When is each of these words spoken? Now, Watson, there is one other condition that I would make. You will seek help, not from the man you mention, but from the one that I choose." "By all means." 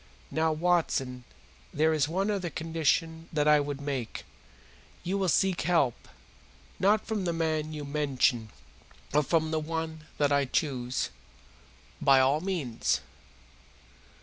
Now, 0.31 0.51
Watson, 0.51 1.25
there 1.71 1.93
is 1.93 2.07
one 2.07 2.31
other 2.31 2.49
condition 2.49 3.29
that 3.31 3.47
I 3.47 3.59
would 3.59 3.79
make. 3.79 4.25
You 5.03 5.15
will 5.19 5.29
seek 5.29 5.61
help, 5.61 6.07
not 6.79 7.05
from 7.05 7.25
the 7.25 7.31
man 7.33 7.71
you 7.71 7.85
mention, 7.85 8.49
but 9.11 9.27
from 9.27 9.51
the 9.51 9.59
one 9.59 10.05
that 10.17 10.31
I 10.31 10.45
choose." 10.45 11.11
"By 12.01 12.19
all 12.19 12.41
means." 12.41 13.01